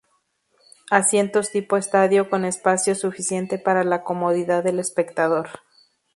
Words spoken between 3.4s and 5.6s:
para la comodidad del espectador.